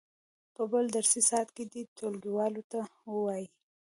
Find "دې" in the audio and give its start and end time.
1.71-1.81